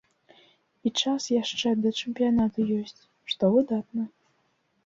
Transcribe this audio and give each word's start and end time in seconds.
І 0.89 0.91
час 1.03 1.27
яшчэ 1.41 1.73
да 1.83 1.89
чэмпіянату 2.05 2.65
ёсць, 2.81 3.01
што 3.33 3.51
выдатна. 3.59 4.03